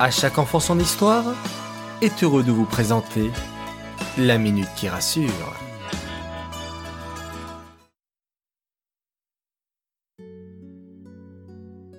[0.00, 1.24] À chaque enfant son histoire
[2.02, 3.32] est heureux de vous présenter
[4.16, 5.56] la minute qui rassure.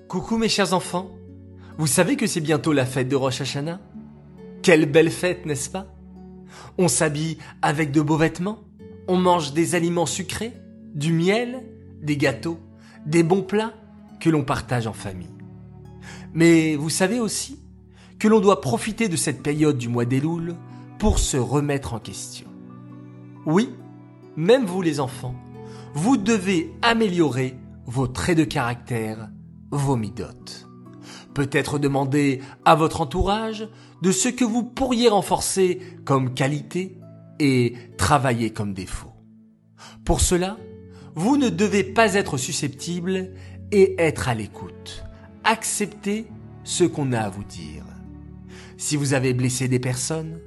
[0.08, 1.10] Coucou mes chers enfants,
[1.76, 3.80] vous savez que c'est bientôt la fête de Rosh Hashanah?
[4.62, 5.86] Quelle belle fête, n'est-ce pas?
[6.78, 8.60] On s'habille avec de beaux vêtements,
[9.08, 10.54] on mange des aliments sucrés,
[10.94, 11.62] du miel,
[12.00, 12.60] des gâteaux,
[13.04, 13.74] des bons plats
[14.20, 15.28] que l'on partage en famille.
[16.32, 17.58] Mais vous savez aussi
[18.20, 20.54] que l'on doit profiter de cette période du mois d'Elul
[20.98, 22.46] pour se remettre en question.
[23.46, 23.70] Oui,
[24.36, 25.34] même vous les enfants,
[25.94, 27.56] vous devez améliorer
[27.86, 29.30] vos traits de caractère,
[29.70, 30.68] vos midotes.
[31.34, 33.66] Peut-être demander à votre entourage
[34.02, 36.98] de ce que vous pourriez renforcer comme qualité
[37.38, 39.12] et travailler comme défaut.
[40.04, 40.58] Pour cela,
[41.14, 43.32] vous ne devez pas être susceptible
[43.72, 45.04] et être à l'écoute.
[45.44, 46.26] Accepter
[46.64, 47.84] ce qu'on a à vous dire.
[48.80, 50.40] Si vous avez blessé des personnes,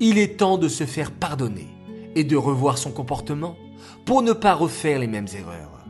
[0.00, 1.68] il est temps de se faire pardonner
[2.16, 3.56] et de revoir son comportement
[4.04, 5.86] pour ne pas refaire les mêmes erreurs.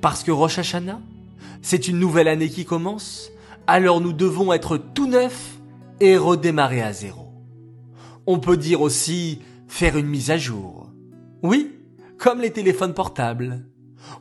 [0.00, 1.02] Parce que Rosh Hashanah,
[1.60, 3.30] c'est une nouvelle année qui commence,
[3.66, 5.58] alors nous devons être tout neufs
[6.00, 7.28] et redémarrer à zéro.
[8.26, 10.90] On peut dire aussi faire une mise à jour.
[11.42, 11.78] Oui,
[12.16, 13.66] comme les téléphones portables.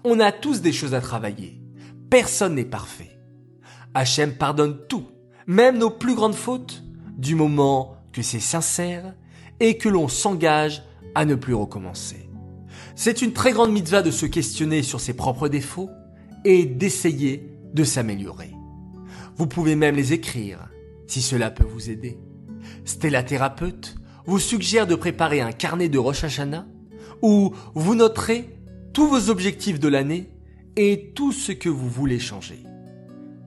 [0.04, 1.62] On a tous des choses à travailler.
[2.10, 3.18] Personne n'est parfait.
[3.94, 5.06] Hachem pardonne tout
[5.48, 6.84] même nos plus grandes fautes,
[7.18, 9.14] du moment que c'est sincère
[9.60, 10.84] et que l'on s'engage
[11.16, 12.30] à ne plus recommencer.
[12.96, 15.90] C'est une très grande mitzvah de se questionner sur ses propres défauts
[16.46, 18.52] et d'essayer de s'améliorer.
[19.38, 20.70] Vous pouvez même les écrire,
[21.08, 22.18] si cela peut vous aider.
[22.86, 23.96] Stella Thérapeute
[24.26, 26.66] vous suggère de préparer un carnet de Rosh Hashanah
[27.22, 28.50] où vous noterez
[28.94, 30.30] tous vos objectifs de l'année
[30.76, 32.64] et tout ce que vous voulez changer.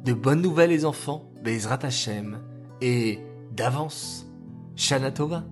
[0.04, 2.38] De bonnes nouvelles les enfants Bezrat Hashem
[2.82, 3.20] et
[3.52, 4.26] d'avance,
[4.76, 5.44] Shana Tova.